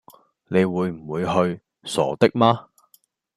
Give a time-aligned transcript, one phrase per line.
[0.47, 1.61] 你會唔會去？
[1.83, 2.69] 傻的嗎